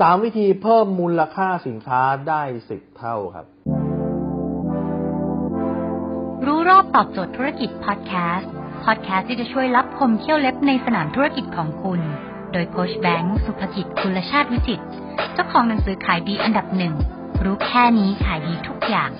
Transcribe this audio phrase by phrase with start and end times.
[0.00, 3.46] สามวิธีเพิ่มมูลค่าสินค้าได้สิบเท่าครับ
[6.46, 8.50] รู้รอบตอบโจทย์ธุรกิจพอดแคสต์
[8.84, 12.00] พอดแคสต์ที่จะช่วยรับพมเที่ยวเล็บในสนามธุรกิจของคุณ
[12.52, 14.80] โดยโคชแบงค์สุภกิจคุณชาติวิจิต
[15.34, 16.94] เจ้าของหนังสือขายดีอันดับหนึ่ง
[17.44, 19.10] รู้แค่นี้ขายดีทุกอย่าง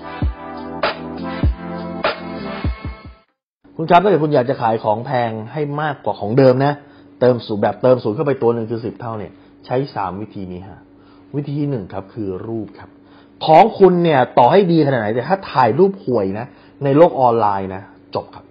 [3.77, 6.73] คุณครับถ้าเกิดคุณอยากจะขายของแพงให้มากกว่าของเดิมนะ
[7.21, 9.33] เติมสูตรแบบเติมสูตรเข้าไปตัวหนึ่งคือสิบเท่าเนี่ย
[9.67, 10.81] ใช้สามวิธีนี้ฮะ
[11.37, 12.91] วิธีที่หนึ่งครับคือรูปครับ
[13.47, 16.47] ของคุณเนี่ยต่อให้ดีขนาดไหนแต่ถ้าถ่ายรูปห่วยนะ
[16.85, 17.83] ในโลกออนไลน์นะ
[18.15, 18.45] จบครับ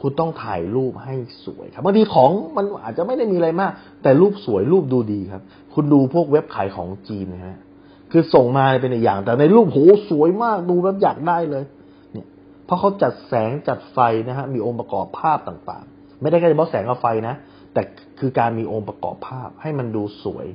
[0.00, 1.14] คุณต้องถ่ายรูปให้
[1.44, 3.72] สวยครับบางทีของมันอาจจะไม่ได้มีอะไรมาก
[4.02, 5.42] แต่รูปสวยรูปดูดีครับ
[5.74, 7.58] คุณดูพวกเว็บขายของจีนนะฮะ
[8.12, 9.78] คือส่งมาเป็นอีกอย่าง แต่ในรูปโห
[10.10, 11.64] สวยมากดูแล้วอยากได้เลย
[12.12, 12.26] เนี่ย
[12.66, 15.93] เพราะเขาจัดแสงจัดไฟนะฮะมีองค์ประกอบภาพต่างๆ
[16.24, 17.34] ไม่ได้แค่เฉพาะแสงกับไฟนะ
[17.74, 17.82] แต่
[18.20, 20.46] คือการมีองค์ประกอบภาพ ให้มันดูสวย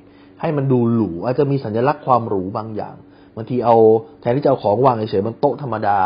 [0.42, 2.95] ให้มันดูหรูอาจจะมีสัญลักษณ์ความหรูบางอย่าง
[3.36, 3.78] บางทีเอา
[4.22, 5.97] แทนที่จะเอาของวางเฉยๆบนโต๊ะธรรมดา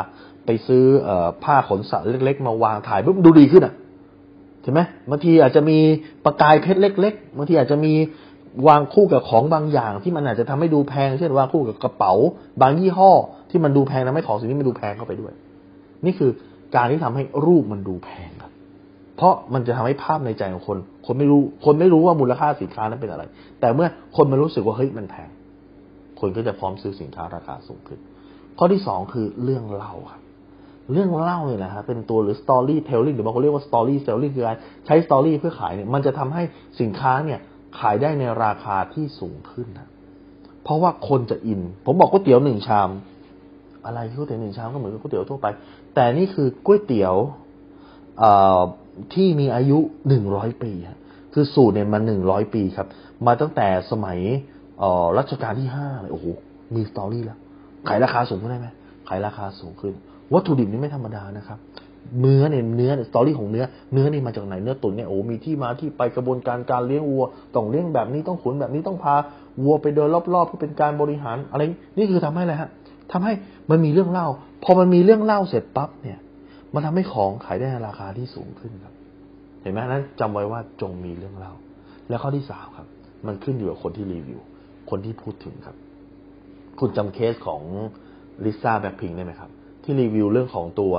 [0.46, 1.10] ไปซื้ออ
[1.44, 3.74] ผ้าขนสัตว์เล็ก ๆ มาวางถ่ายปุ๊บดูดีขึ้นอะ
[4.64, 5.78] ใช่ไหมบางทีอาจจะมี
[6.26, 7.94] ประกายเพชรเล็ก ๆบางทีอาจจะมี
[8.68, 12.14] วางคู่กับของบางอย่าง ที่มันอาจจะทำให้ดูแพง เช่นวางคู่กับกระเป๋า
[12.62, 13.12] บางยี่ห้อ
[13.50, 15.34] ที่มันดูแพงทำให้ของสิ่งนี้มันดูแพงเข้าไปด้วย
[16.06, 16.32] นี่คือ
[16.76, 18.53] การที่ทำให้รูปมันดูแพงครับ
[19.24, 23.24] ราะมันจะทำให้ภาพในใจของคน คนไม่รู้ คนไม่รู้ว่ามูลค่าสินค้านั้นเป็นอะไร
[23.60, 25.30] แต่เมื่อคนมันรู้สึกว่าเฮ้ยมันแพง
[26.20, 28.00] คนก็จะพร้อมซื้อสินค้าราคาสูงขึ้น
[28.58, 30.22] ข้อที่สองคือเรื่องเล่าครับ
[30.92, 36.44] เรื่องเล่าเนี่ยนะฮะเป็นตัวหรือ storytelling หรือบางคนเรียกว่า story selling คือการใช้ story เพื่อขายเนี่ย มันจะทำให้
[36.82, 37.40] สินค้าเนี่ย
[37.80, 39.88] ขายได้ในราคาที่สูงขึ้นนะ
[40.64, 42.90] เพราะว่าคนจะอิน ผมบอกก๋วยเตี๋ยวหนึ่งชาม
[43.86, 45.48] อะไรก๋วยเตี๋ยวหนึ่งชามก็เหมือนก๋วยเตี๋ยวทั่วไป
[45.96, 47.16] แต่นี่คือก๋วยเตี๋ยว
[49.14, 50.72] ที่มีอายุหนึ่งร้อยปี
[51.34, 52.88] คือสูตรเนี่ยมันหนึ่งร้อยปีครับ
[53.26, 54.20] มาตั้งแต่สมัย
[55.18, 56.26] รัชกาลที่ห้าเลยโอ้โห
[56.76, 57.38] มีสตอรี่แล้ว
[57.88, 58.68] ขายราคาสูงขึ้นได้ไหม
[59.08, 59.94] ขายราคาสูงขึ้น
[60.34, 61.60] วัตถุดิบนี่ไม่ธรรมดานะครับ
[62.22, 67.26] เนื้อเนี่ยเนื้อสตอรี่ของเนื้อ เนื้อนี่มาจากไหนเนื้อตุ๋นเนี่ยโอ้มีที่มาที่ไปกระบวนการการเลี้ยงวัว
[67.56, 69.16] ต้องเลี้ยงแบบนี้ต้องขุนแบบนี้ต้องพา
[69.64, 71.62] วัวไปเดินรอบๆเพื่อเป็นการบริหารอะไร
[71.98, 72.70] นี่คือทำให้อะไรฮะ
[73.12, 73.34] ทำให้
[73.70, 74.28] มันมีเรื่องเล่า
[74.64, 76.20] พอมันมีเรื่องเล่าเสร็จปั๊บเนี่ย
[76.74, 78.94] มันทำให้ของขายได้ในราคาที่สูงขึ้นครับ
[79.62, 81.54] เห็นไหมนั้นจำไว้ว่าจงมีเรื่องเล่า
[82.10, 82.88] แล้วข้อที่สามครับ
[83.28, 84.40] มันขึ้นอยู่กับคนที่รีวิว
[84.90, 85.76] คนที่พูดถึงครับ
[86.80, 87.62] คุณจำเคสของ
[88.46, 89.50] ลิซ่าแบ็คพิงได้ไหมครับ
[89.84, 90.94] ที่รีวิวเรื่องของตัว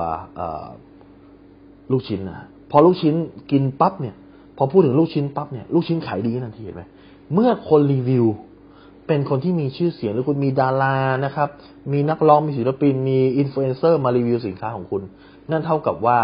[1.93, 3.15] ลูกชิ้นนะพอลูกชิ้น
[3.53, 4.15] กินปั๊บเนี่ย
[4.57, 6.83] พอพูดถึงลูกชิ้นปั๊บเนี่ย ลูกชิ้นขายดีทันทีเห็นไหม
[7.35, 8.27] เมื่อคนรีวิว
[9.07, 11.49] เป็นคนที่มีชื่อเสียงหรือคุณมีดารานะครับ
[11.93, 15.03] มีนักร้องมีศิลปิน มีอินฟลูเอนเซอร์มารีวิวสินค้าของคุณ
[15.51, 16.19] นั่นเท่ากับว่า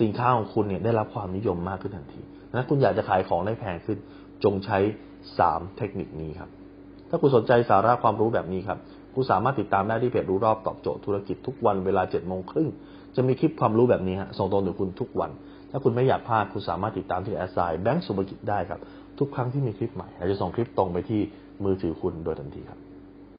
[0.00, 2.22] สินค้าของคุณเนี่ยได้รับความนิยมมากขึ้นทันที
[2.54, 3.98] นะคุณอยากจะขายของได้แพงขึ้น
[4.44, 4.78] จงใช้
[5.38, 6.50] สามเทคนิคนี้ครับ
[7.10, 8.78] ถ้าคุณสนใจสาระความรู้แบบนี้ครับ
[9.14, 12.68] คุณสามารถติดตามได้ที่เพจรู้รอบตอบโจทย์ธุรกิจทุกวันเวลาเจ็ดโมงครึ่ง
[13.16, 15.30] จะมีคลิปความรู้แบบนี้ฮะส่งตรงถึงคุณทุกวัน
[15.70, 18.80] ถ้าคุณไม่อยากพลาดคุณสามารถติดตามที่แอสไซน์แบงก์สุภกิจได้ครับ
[19.18, 21.20] ทุกครั้งที่มีคลิปใหม่เราจะส่งคลิปตรงไปที่
[21.64, 22.87] มือถือคุณโดยทันทีครับ